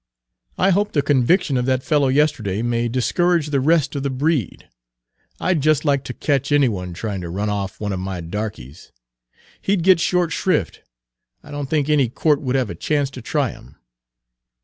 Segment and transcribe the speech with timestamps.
[0.57, 4.67] I hope the conviction of that fellow yesterday may discourage the rest of the breed.
[5.39, 8.91] I'd just like to catch any one trying to run off one of my darkeys.
[9.61, 10.81] He 'd get short shrift;
[11.43, 13.75] I don't think any Court would have a chance to try him."